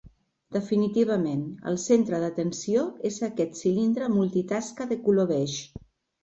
[0.53, 5.61] Definitivament, el centre d'atenció és aquest cilindre multitasca de color beix.